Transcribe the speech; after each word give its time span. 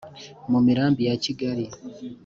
mu 0.51 0.59
mirambi 0.65 1.01
ya 1.09 1.15
kigali 1.23 1.65